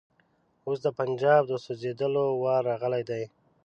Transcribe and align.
اوس 0.65 0.79
د 0.85 0.87
پنجاب 0.99 1.41
د 1.47 1.53
سوځېدلو 1.63 2.25
وار 2.43 2.61
راغلی 2.69 3.03
دی. 3.09 3.23